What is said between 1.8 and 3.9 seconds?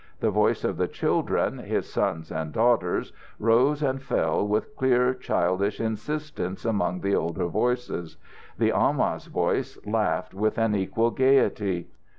sons and daughters, rose